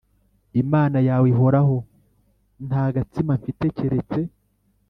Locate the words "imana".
0.61-0.97